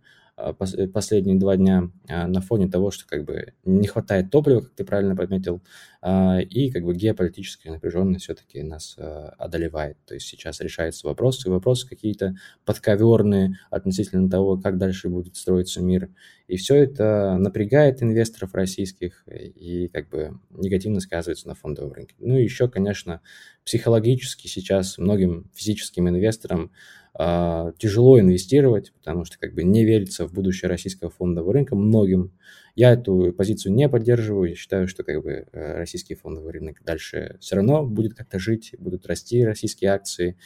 последние 0.94 1.38
два 1.38 1.58
дня 1.58 1.92
а, 2.10 2.28
на 2.28 2.42
фоне 2.42 2.68
того, 2.68 2.92
что 2.92 3.06
как 3.08 3.24
бы 3.24 3.54
не 3.66 3.88
хватает 3.88 4.32
топлива, 4.32 4.62
как 4.62 4.74
ты 4.74 4.84
правильно 4.84 5.16
подметил, 5.16 5.62
а, 6.02 6.40
и 6.40 6.72
как 6.72 6.84
бы 6.84 6.96
геополитическая 6.96 7.72
напряженность 7.72 8.26
все-таки 8.26 8.64
нас 8.64 8.98
одолевает. 9.38 9.98
То 10.06 10.14
есть 10.16 10.28
сейчас 10.28 10.60
решаются 10.60 11.08
вопросы, 11.08 11.50
вопросы 11.50 11.88
какие-то 11.88 12.36
подковерные 12.66 13.60
относительно 13.70 14.30
того, 14.30 14.58
как 14.58 14.78
дальше 14.78 15.10
будет 15.10 15.36
строиться 15.36 15.82
мир. 15.82 16.10
И 16.48 16.58
все 16.58 16.76
это 16.76 17.38
напрягает 17.40 18.04
инвесторов 18.04 18.54
российских 18.54 19.24
и 19.28 19.88
как 19.88 20.10
бы 20.10 20.40
негативно 20.50 21.00
сказывается 21.00 21.48
на 21.48 21.56
фондовом 21.56 21.94
рынке. 21.94 22.16
Ну 22.20 22.38
и 22.38 22.44
еще, 22.44 22.68
конечно, 22.68 23.22
психологически 23.66 24.48
сейчас 24.48 24.98
многим 24.98 25.50
физическим 25.54 26.10
инвесторам 26.10 26.72
а, 27.16 27.74
тяжело 27.78 28.20
инвестировать, 28.20 28.92
потому 28.94 29.24
что 29.24 29.38
как 29.38 29.54
бы 29.54 29.64
не 29.64 29.86
верится 29.86 30.28
в 30.28 30.34
будущее 30.34 30.68
российского 30.68 31.12
фондового 31.12 31.54
рынка 31.54 31.76
многим. 31.76 32.34
Я 32.76 32.94
эту 32.94 33.32
позицию 33.38 33.74
не 33.74 33.88
поддерживаю. 33.88 34.50
Я 34.50 34.56
считаю, 34.56 34.88
что 34.88 35.04
как 35.04 35.22
бы 35.22 35.46
э, 35.52 35.78
российский 35.78 36.16
фондовый 36.16 36.54
рынок 36.54 36.82
дальше 36.84 37.38
все 37.40 37.56
равно 37.56 37.86
будет 37.86 38.16
как-то 38.16 38.40
жить, 38.40 38.74
будут 38.80 39.06
расти 39.06 39.46
российские 39.46 39.92
акции. 39.92 40.38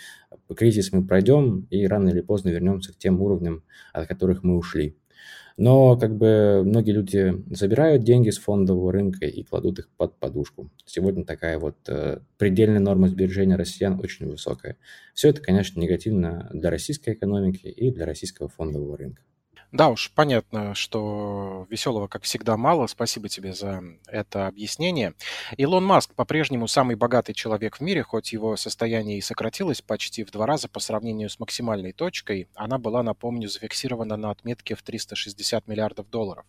Кризис 0.54 0.92
мы 0.92 1.08
пройдем 1.08 1.68
и 1.70 1.88
рано 1.88 2.10
или 2.10 2.20
поздно 2.20 2.50
вернемся 2.50 2.92
к 2.92 2.98
тем 2.98 3.22
уровням, 3.22 3.64
от 3.94 4.08
которых 4.08 4.44
мы 4.44 4.58
ушли. 4.58 4.98
Но 5.58 5.98
как 5.98 6.16
бы 6.16 6.62
многие 6.64 6.92
люди 6.92 7.44
забирают 7.50 8.04
деньги 8.04 8.30
с 8.30 8.38
фондового 8.38 8.92
рынка 8.92 9.26
и 9.26 9.44
кладут 9.44 9.80
их 9.80 9.90
под 9.98 10.16
подушку. 10.20 10.70
Сегодня 10.86 11.26
такая 11.26 11.58
вот 11.58 11.78
э, 11.88 12.20
предельная 12.38 12.80
норма 12.80 13.08
сбережения 13.08 13.56
россиян 13.56 14.00
очень 14.00 14.30
высокая. 14.30 14.78
Все 15.16 15.30
это, 15.30 15.42
конечно, 15.42 15.80
негативно 15.80 16.48
для 16.54 16.70
российской 16.70 17.16
экономики 17.16 17.66
и 17.66 17.92
для 17.92 18.06
российского 18.06 18.50
фондового 18.50 18.98
рынка. 18.98 19.24
Да 19.78 19.90
уж, 19.90 20.12
понятно, 20.16 20.74
что 20.74 21.68
веселого, 21.70 22.08
как 22.08 22.24
всегда, 22.24 22.58
мало. 22.58 22.88
Спасибо 22.88 23.30
тебе 23.30 23.54
за 23.54 23.84
это 24.08 24.48
объяснение. 24.48 25.14
Илон 25.56 25.86
Маск 25.86 26.16
по-прежнему 26.16 26.68
самый 26.68 26.96
богатый 26.96 27.34
человек 27.34 27.78
в 27.78 27.82
мире, 27.82 28.02
хоть 28.02 28.34
его 28.34 28.58
состояние 28.58 29.20
и 29.20 29.22
сократилось 29.22 29.84
почти 29.84 30.24
в 30.24 30.32
два 30.32 30.48
раза 30.48 30.68
по 30.68 30.80
сравнению 30.80 31.30
с 31.30 31.40
максимальной 31.40 31.92
точкой. 31.92 32.48
Она 32.56 32.80
была, 32.80 33.04
напомню, 33.04 33.50
зафиксирована 33.50 34.18
на 34.18 34.32
отметке 34.32 34.74
в 34.74 34.82
360 34.82 35.68
миллиардов 35.68 36.10
долларов. 36.10 36.48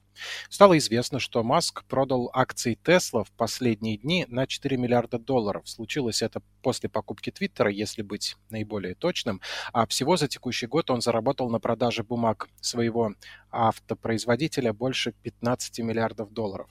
Стало 0.48 0.78
известно, 0.78 1.18
что 1.18 1.42
Маск 1.42 1.84
продал 1.84 2.30
акции 2.32 2.78
Тесла 2.82 3.24
в 3.24 3.30
последние 3.32 3.98
дни 3.98 4.24
на 4.28 4.46
4 4.46 4.78
миллиарда 4.78 5.18
долларов. 5.18 5.68
Случилось 5.68 6.22
это 6.22 6.40
после 6.62 6.88
покупки 6.88 7.30
Твиттера, 7.30 7.70
если 7.70 8.00
быть 8.00 8.36
наиболее 8.48 8.94
точным. 8.94 9.42
А 9.74 9.86
всего 9.86 10.16
за 10.16 10.28
текущий 10.28 10.66
год 10.66 10.90
он 10.90 11.02
заработал 11.02 11.50
на 11.50 11.60
продаже 11.60 12.04
бумаг 12.04 12.48
своего 12.62 13.12
автопроизводителя 13.50 14.72
больше 14.72 15.12
15 15.22 15.78
миллиардов 15.80 16.32
долларов. 16.32 16.68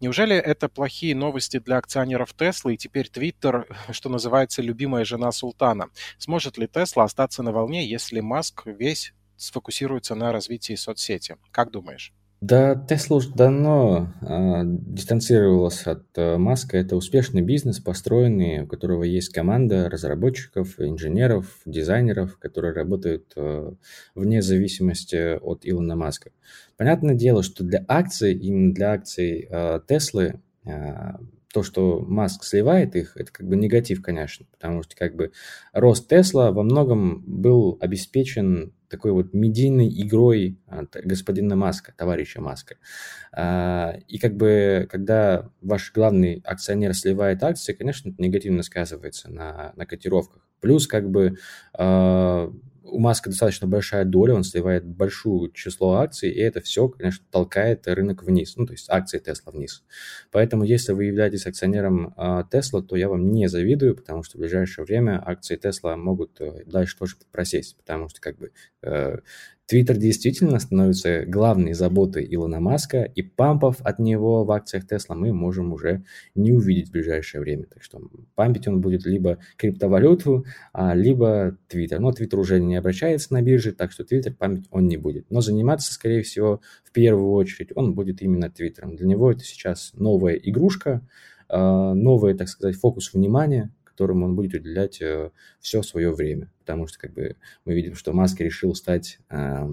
Неужели 0.00 0.36
это 0.36 0.68
плохие 0.68 1.14
новости 1.14 1.58
для 1.58 1.78
акционеров 1.78 2.34
Тесла 2.34 2.72
и 2.72 2.76
теперь 2.76 3.08
Твиттер, 3.08 3.66
что 3.90 4.08
называется, 4.08 4.62
любимая 4.62 5.04
жена 5.04 5.32
султана? 5.32 5.88
Сможет 6.18 6.58
ли 6.58 6.66
Тесла 6.66 7.04
остаться 7.04 7.42
на 7.42 7.52
волне, 7.52 7.88
если 7.88 8.20
Маск 8.20 8.66
весь 8.66 9.12
сфокусируется 9.36 10.14
на 10.14 10.32
развитии 10.32 10.74
соцсети? 10.74 11.36
Как 11.52 11.70
думаешь? 11.70 12.12
Да, 12.40 12.74
Tesla 12.88 13.16
уже 13.16 13.30
давно 13.34 14.12
э, 14.22 14.62
дистанцировалась 14.64 15.84
от 15.88 16.04
э, 16.14 16.36
Маска. 16.36 16.76
Это 16.76 16.94
успешный 16.94 17.42
бизнес, 17.42 17.80
построенный, 17.80 18.62
у 18.62 18.68
которого 18.68 19.02
есть 19.02 19.30
команда 19.30 19.90
разработчиков, 19.90 20.78
инженеров, 20.78 21.58
дизайнеров, 21.66 22.38
которые 22.38 22.74
работают 22.74 23.32
э, 23.34 23.72
вне 24.14 24.40
зависимости 24.40 25.36
от 25.36 25.62
Илона 25.64 25.96
Маска. 25.96 26.30
Понятное 26.76 27.16
дело, 27.16 27.42
что 27.42 27.64
для 27.64 27.84
акций, 27.88 28.34
именно 28.34 28.72
для 28.72 28.92
акций 28.92 29.48
э, 29.50 29.80
Теслы, 29.88 30.40
э, 30.64 31.14
то, 31.58 31.64
что 31.64 32.04
Маск 32.06 32.44
сливает 32.44 32.94
их, 32.94 33.16
это 33.16 33.32
как 33.32 33.48
бы 33.48 33.56
негатив, 33.56 34.00
конечно, 34.00 34.46
потому 34.52 34.84
что 34.84 34.94
как 34.94 35.16
бы 35.16 35.32
рост 35.72 36.08
Тесла 36.08 36.52
во 36.52 36.62
многом 36.62 37.24
был 37.26 37.76
обеспечен 37.80 38.72
такой 38.88 39.10
вот 39.10 39.34
медийной 39.34 39.88
игрой 39.88 40.60
господина 41.04 41.56
Маска, 41.56 41.92
товарища 41.96 42.40
Маска. 42.40 42.76
А, 43.32 43.96
и 44.06 44.18
как 44.18 44.36
бы, 44.36 44.86
когда 44.88 45.50
ваш 45.60 45.92
главный 45.92 46.40
акционер 46.44 46.94
сливает 46.94 47.42
акции, 47.42 47.72
конечно, 47.72 48.10
это 48.10 48.22
негативно 48.22 48.62
сказывается 48.62 49.28
на, 49.28 49.72
на 49.74 49.84
котировках. 49.84 50.46
Плюс 50.60 50.86
как 50.86 51.10
бы 51.10 51.38
а, 51.76 52.52
у 52.90 52.98
Маска 52.98 53.30
достаточно 53.30 53.66
большая 53.66 54.04
доля, 54.04 54.34
он 54.34 54.44
сливает 54.44 54.84
большое 54.84 55.50
число 55.52 55.94
акций, 55.94 56.30
и 56.30 56.40
это 56.40 56.60
все, 56.60 56.88
конечно, 56.88 57.24
толкает 57.30 57.86
рынок 57.86 58.22
вниз, 58.22 58.56
ну, 58.56 58.66
то 58.66 58.72
есть 58.72 58.88
акции 58.88 59.18
Тесла 59.18 59.52
вниз. 59.52 59.84
Поэтому, 60.30 60.64
если 60.64 60.92
вы 60.92 61.04
являетесь 61.04 61.46
акционером 61.46 62.14
Тесла, 62.50 62.82
то 62.82 62.96
я 62.96 63.08
вам 63.08 63.30
не 63.30 63.48
завидую, 63.48 63.96
потому 63.96 64.22
что 64.22 64.36
в 64.36 64.40
ближайшее 64.40 64.84
время 64.84 65.22
акции 65.24 65.56
Тесла 65.56 65.96
могут 65.96 66.40
э, 66.40 66.64
дальше 66.66 66.96
тоже 66.98 67.16
просесть, 67.30 67.76
потому 67.76 68.08
что 68.08 68.20
как 68.20 68.38
бы 68.38 68.52
э, 68.82 69.18
Твиттер 69.68 69.98
действительно 69.98 70.58
становится 70.60 71.26
главной 71.26 71.74
заботой 71.74 72.26
Илона 72.30 72.58
Маска, 72.58 73.02
и 73.02 73.20
пампов 73.20 73.76
от 73.82 73.98
него 73.98 74.42
в 74.44 74.50
акциях 74.50 74.86
Тесла 74.86 75.14
мы 75.14 75.34
можем 75.34 75.74
уже 75.74 76.04
не 76.34 76.52
увидеть 76.52 76.88
в 76.88 76.92
ближайшее 76.92 77.42
время. 77.42 77.66
Так 77.66 77.82
что 77.82 78.00
пампить 78.34 78.66
он 78.66 78.80
будет 78.80 79.04
либо 79.04 79.36
криптовалюту, 79.58 80.46
а, 80.72 80.94
либо 80.94 81.58
Твиттер. 81.68 82.00
Но 82.00 82.12
Твиттер 82.12 82.38
уже 82.38 82.60
не 82.60 82.76
обращается 82.76 83.34
на 83.34 83.42
бирже, 83.42 83.72
так 83.72 83.92
что 83.92 84.04
Твиттер 84.04 84.32
пампить 84.32 84.68
он 84.70 84.88
не 84.88 84.96
будет. 84.96 85.30
Но 85.30 85.42
заниматься, 85.42 85.92
скорее 85.92 86.22
всего, 86.22 86.62
в 86.82 86.90
первую 86.90 87.32
очередь 87.32 87.68
он 87.74 87.92
будет 87.92 88.22
именно 88.22 88.48
Твиттером. 88.48 88.96
Для 88.96 89.06
него 89.06 89.30
это 89.30 89.44
сейчас 89.44 89.92
новая 89.92 90.36
игрушка, 90.36 91.06
а, 91.50 91.92
новый, 91.92 92.32
так 92.32 92.48
сказать, 92.48 92.76
фокус 92.76 93.12
внимания, 93.12 93.70
которому 93.98 94.26
он 94.26 94.36
будет 94.36 94.54
уделять 94.54 95.02
э, 95.02 95.30
все 95.60 95.82
свое 95.82 96.12
время. 96.12 96.48
Потому 96.60 96.86
что 96.86 97.00
как 97.00 97.12
бы 97.14 97.34
мы 97.64 97.74
видим, 97.74 97.96
что 97.96 98.12
Маск 98.12 98.40
решил 98.40 98.76
стать 98.76 99.18
э, 99.28 99.68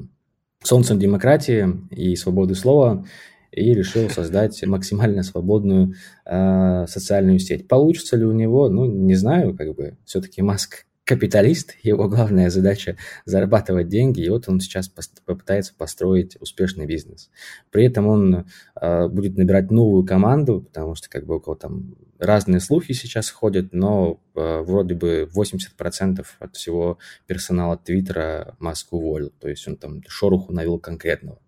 солнцем 0.64 0.98
демократии 0.98 1.68
и 1.92 2.16
свободы 2.16 2.56
слова. 2.56 3.06
и 3.52 3.74
решил 3.74 4.10
создать 4.10 4.66
максимально 4.66 5.22
свободную 5.22 5.94
э, 6.26 6.86
социальную 6.88 7.38
сеть. 7.38 7.68
Получится 7.68 8.18
ли 8.18 8.26
у 8.26 8.32
него? 8.32 8.68
Ну, 8.68 8.86
не 8.86 9.14
знаю, 9.16 9.56
как 9.56 9.76
бы. 9.76 9.96
Все-таки 10.06 10.42
Маск 10.42 10.86
капиталист, 11.06 11.76
его 11.84 12.10
главная 12.10 12.50
задача 12.50 12.98
зарабатывать 13.26 13.88
деньги, 13.88 14.22
и 14.22 14.30
вот 14.30 14.50
он 14.50 14.60
сейчас 14.60 14.90
попытается 15.26 15.74
построить 15.78 16.36
успешный 16.42 16.88
бизнес. 16.88 17.30
При 17.72 17.86
этом 17.86 18.08
он 18.08 18.48
э, 18.82 19.08
будет 19.08 19.38
набирать 19.38 19.70
новую 19.72 20.04
команду, 20.04 20.62
потому 20.62 20.96
что 20.96 21.08
как 21.10 21.26
бы 21.26 21.36
около 21.36 21.56
там 21.56 21.96
разные 22.18 22.60
слухи 22.60 22.94
сейчас 22.94 23.30
ходят, 23.30 23.72
но 23.72 24.20
э, 24.36 24.62
вроде 24.62 24.96
бы 24.96 25.30
80% 25.34 26.26
от 26.40 26.56
всего 26.56 26.98
персонала 27.28 27.78
Твиттера 27.78 28.56
Маск 28.60 28.92
уволил, 28.92 29.32
то 29.40 29.48
есть 29.48 29.68
он 29.68 29.78
там 29.78 30.02
шороху 30.08 30.52
навел 30.52 30.80
конкретного. 30.80 31.40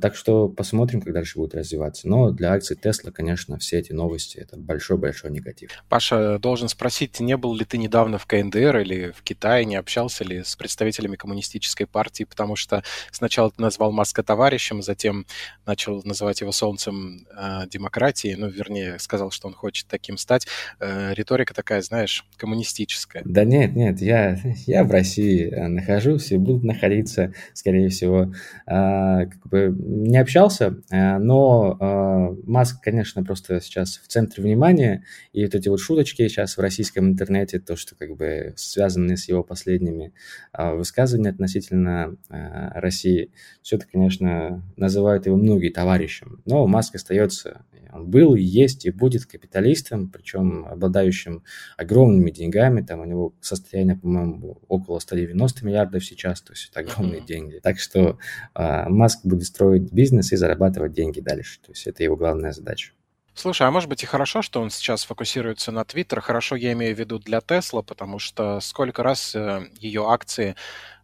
Так 0.00 0.16
что 0.16 0.48
посмотрим, 0.48 1.00
как 1.00 1.12
дальше 1.12 1.38
будет 1.38 1.54
развиваться. 1.54 2.08
Но 2.08 2.30
для 2.30 2.52
акций 2.52 2.76
Тесла, 2.76 3.12
конечно, 3.12 3.56
все 3.58 3.78
эти 3.78 3.92
новости– 3.92 4.36
это 4.38 4.56
большой-большой 4.56 5.30
негатив. 5.30 5.70
Паша, 5.88 6.38
должен 6.40 6.68
спросить, 6.68 7.20
не 7.20 7.36
был 7.36 7.54
ли 7.54 7.64
ты 7.64 7.78
недавно 7.78 8.18
в 8.18 8.26
КНДР 8.26 8.78
или 8.78 9.12
в 9.12 9.22
Китае, 9.22 9.64
не 9.64 9.76
общался 9.76 10.24
ли 10.24 10.42
с 10.42 10.56
представителями 10.56 11.14
коммунистической 11.14 11.86
партии, 11.86 12.24
потому 12.24 12.56
что 12.56 12.82
сначала 13.12 13.50
ты 13.50 13.62
назвал 13.62 13.92
Маска 13.92 14.24
товарищем, 14.24 14.82
затем 14.82 15.24
начал 15.66 16.02
называть 16.04 16.40
его 16.40 16.50
солнцем 16.50 17.26
э, 17.36 17.68
демократии, 17.70 18.34
ну, 18.36 18.48
вернее, 18.48 18.98
сказал, 18.98 19.30
что 19.30 19.46
он 19.46 19.54
хочет 19.54 19.86
таким 19.86 20.18
стать. 20.18 20.48
Э, 20.80 21.14
риторика 21.14 21.54
такая, 21.54 21.80
знаешь, 21.82 22.24
коммунистическая. 22.36 23.22
Да 23.24 23.44
нет, 23.44 23.76
нет, 23.76 24.00
я, 24.00 24.36
я 24.66 24.82
в 24.82 24.90
России 24.90 25.48
нахожусь 25.48 26.32
и 26.32 26.36
буду 26.36 26.66
находиться, 26.66 27.32
скорее 27.54 27.88
всего. 27.88 28.32
А, 28.66 29.26
как 29.26 29.46
бы 29.46 29.75
не 29.78 30.18
общался, 30.18 30.82
э, 30.90 31.18
но 31.18 31.76
э, 31.80 32.42
Маск, 32.44 32.82
конечно, 32.82 33.24
просто 33.24 33.60
сейчас 33.60 33.98
в 33.98 34.08
центре 34.08 34.42
внимания, 34.42 35.04
и 35.32 35.44
вот 35.44 35.54
эти 35.54 35.68
вот 35.68 35.80
шуточки 35.80 36.26
сейчас 36.28 36.56
в 36.56 36.60
российском 36.60 37.06
интернете, 37.06 37.58
то, 37.58 37.76
что 37.76 37.94
как 37.94 38.16
бы 38.16 38.54
связаны 38.56 39.16
с 39.16 39.28
его 39.28 39.42
последними 39.42 40.12
э, 40.52 40.74
высказываниями 40.74 41.34
относительно 41.34 42.16
России, 42.28 43.30
все 43.62 43.76
это, 43.76 43.86
конечно, 43.86 44.62
называют 44.76 45.26
его 45.26 45.36
многие 45.36 45.70
товарищем, 45.70 46.40
но 46.44 46.66
Маск 46.66 46.94
остается 46.94 47.64
он 47.96 48.10
был, 48.10 48.34
есть 48.34 48.84
и 48.86 48.90
будет 48.90 49.26
капиталистом, 49.26 50.08
причем 50.08 50.66
обладающим 50.66 51.42
огромными 51.76 52.30
деньгами. 52.30 52.82
Там 52.82 53.00
у 53.00 53.04
него 53.04 53.34
состояние, 53.40 53.96
по-моему, 53.96 54.58
около 54.68 54.98
190 54.98 55.64
миллиардов 55.64 56.04
сейчас, 56.04 56.40
то 56.40 56.52
есть 56.52 56.70
это 56.70 56.80
огромные 56.80 57.20
uh-huh. 57.20 57.26
деньги. 57.26 57.60
Так 57.62 57.78
что 57.78 58.18
э, 58.54 58.88
Маск 58.88 59.24
будет 59.24 59.44
строить 59.44 59.92
бизнес 59.92 60.32
и 60.32 60.36
зарабатывать 60.36 60.92
деньги 60.92 61.20
дальше. 61.20 61.60
То 61.60 61.72
есть 61.72 61.86
это 61.86 62.02
его 62.02 62.16
главная 62.16 62.52
задача. 62.52 62.92
Слушай, 63.34 63.66
а 63.66 63.70
может 63.70 63.90
быть 63.90 64.02
и 64.02 64.06
хорошо, 64.06 64.40
что 64.40 64.62
он 64.62 64.70
сейчас 64.70 65.04
фокусируется 65.04 65.70
на 65.70 65.84
Твиттер. 65.84 66.22
Хорошо, 66.22 66.56
я 66.56 66.72
имею 66.72 66.96
в 66.96 66.98
виду 66.98 67.18
для 67.18 67.42
Тесла, 67.42 67.82
потому 67.82 68.18
что 68.18 68.60
сколько 68.60 69.02
раз 69.02 69.34
э, 69.34 69.68
ее 69.78 70.08
акции 70.08 70.56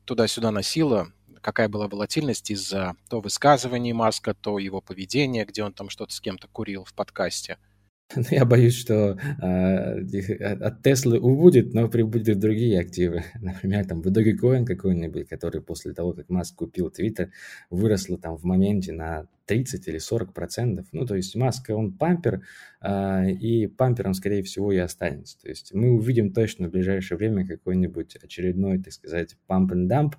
туда-сюда 0.07 0.51
носило, 0.51 1.13
какая 1.43 1.69
была 1.69 1.89
волатильность 1.89 2.51
из-за 2.51 2.95
то 3.11 3.21
высказываний 3.21 3.93
Маска, 3.93 4.33
то 4.33 4.59
его 4.59 4.81
поведения, 4.81 5.45
где 5.45 5.63
он 5.63 5.75
там 5.75 5.91
что-то 5.91 6.15
с 6.15 6.21
кем-то 6.21 6.49
курил 6.49 6.85
в 6.85 6.95
подкасте. 6.95 7.59
Ну, 8.16 8.25
я 8.31 8.45
боюсь, 8.45 8.75
что 8.75 9.19
э, 9.42 10.54
от 10.61 10.83
Теслы 10.83 11.19
убудет, 11.19 11.75
но 11.75 11.88
прибудут 11.88 12.38
другие 12.38 12.81
активы. 12.81 13.25
Например, 13.40 13.85
там 13.85 14.02
в 14.02 14.07
Dogecoin 14.07 14.64
какой-нибудь, 14.64 15.28
который 15.28 15.62
после 15.62 15.92
того, 15.95 16.12
как 16.12 16.28
Маск 16.28 16.57
купил 16.57 16.90
Твиттер, 16.90 17.31
выросло 17.71 18.19
там 18.19 18.37
в 18.37 18.45
моменте 18.45 18.92
на 18.92 19.26
30 19.47 19.88
или 19.88 19.99
40 19.99 20.33
процентов. 20.33 20.87
Ну, 20.92 21.07
то 21.07 21.14
есть 21.14 21.35
Маск, 21.37 21.71
он 21.71 21.92
пампер, 21.92 22.42
э, 22.81 23.31
и 23.31 23.66
пампером, 23.66 24.14
скорее 24.14 24.42
всего, 24.42 24.73
и 24.73 24.78
останется. 24.78 25.38
То 25.40 25.49
есть 25.49 25.73
мы 25.75 25.90
увидим 25.92 26.33
точно 26.33 26.69
в 26.69 26.71
ближайшее 26.71 27.19
время 27.19 27.47
какой-нибудь 27.47 28.16
очередной, 28.16 28.83
так 28.83 28.92
сказать, 28.92 29.37
pump 29.49 29.71
and 29.71 30.12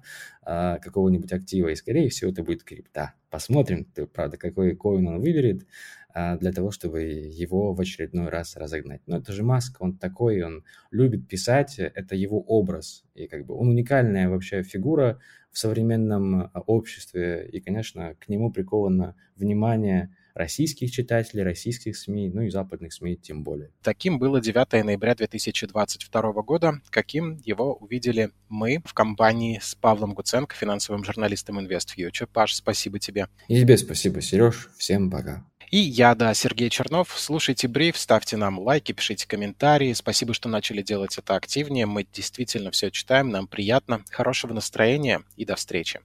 э, 0.46 0.80
какого-нибудь 0.82 1.32
актива, 1.32 1.70
и, 1.70 1.76
скорее 1.76 2.10
всего, 2.10 2.32
это 2.32 2.44
будет 2.44 2.64
крипта. 2.64 3.14
Посмотрим, 3.30 3.88
правда, 4.14 4.38
какой 4.38 4.76
коин 4.76 5.08
он 5.08 5.20
выберет, 5.20 5.66
а, 6.03 6.03
для 6.14 6.52
того, 6.52 6.72
чтобы 6.72 7.02
его 7.02 7.74
в 7.74 7.82
очередной 7.82 8.30
раз 8.30 8.56
разогнать. 8.56 9.02
Но 9.08 9.18
это 9.18 9.34
же 9.34 9.44
Маск, 9.44 9.82
он 9.82 9.98
такой, 9.98 10.44
он 10.44 10.64
любит 10.92 11.28
писать, 11.28 11.80
это 11.80 12.16
его 12.16 12.40
образ, 12.40 13.04
и 13.16 13.28
как 13.28 13.46
бы 13.46 13.56
он 13.56 13.70
уникальная 13.70 14.30
вообще 14.30 14.64
фигура 14.64 15.20
в 15.54 15.58
современном 15.60 16.36
а, 16.36 16.60
обществе, 16.66 17.48
и, 17.52 17.60
конечно, 17.62 18.16
к 18.20 18.28
нему 18.28 18.52
приковано 18.52 19.16
внимание 19.36 20.16
российских 20.34 20.92
читателей, 20.92 21.44
российских 21.44 21.96
СМИ, 21.96 22.32
ну 22.34 22.42
и 22.42 22.50
западных 22.50 22.92
СМИ 22.92 23.18
тем 23.18 23.44
более. 23.44 23.70
Таким 23.84 24.18
было 24.18 24.42
9 24.42 24.84
ноября 24.84 25.14
2022 25.14 26.22
года, 26.42 26.82
каким 26.90 27.38
его 27.44 27.76
увидели 27.76 28.32
мы 28.50 28.82
в 28.84 28.96
компании 28.96 29.60
с 29.62 29.76
Павлом 29.76 30.16
Гуценко, 30.16 30.56
финансовым 30.56 31.04
журналистом 31.04 31.60
InvestFuture. 31.60 32.28
Паш, 32.34 32.56
спасибо 32.56 32.98
тебе. 32.98 33.28
И 33.48 33.62
тебе 33.62 33.78
спасибо, 33.78 34.22
Сереж. 34.22 34.72
Всем 34.76 35.12
пока. 35.12 35.46
И 35.74 35.80
я, 35.80 36.14
да, 36.14 36.36
Сергей 36.36 36.70
Чернов. 36.70 37.16
Слушайте 37.18 37.68
бриф, 37.68 37.98
ставьте 37.98 38.38
нам 38.38 38.60
лайки, 38.60 38.92
пишите 38.92 39.28
комментарии. 39.28 39.92
Спасибо, 39.94 40.36
что 40.36 40.48
начали 40.48 40.84
делать 40.84 41.18
это 41.18 41.36
активнее. 41.36 41.88
Мы 41.88 42.06
действительно 42.14 42.70
все 42.70 42.92
читаем, 42.92 43.30
нам 43.30 43.48
приятно. 43.48 44.06
Хорошего 44.12 44.54
настроения 44.54 45.24
и 45.36 45.46
до 45.46 45.56
встречи. 45.56 46.00